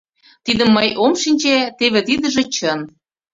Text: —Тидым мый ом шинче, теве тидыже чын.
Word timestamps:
—Тидым 0.45 0.69
мый 0.75 0.89
ом 1.03 1.13
шинче, 1.21 1.57
теве 1.77 2.01
тидыже 2.07 2.43
чын. 2.55 2.79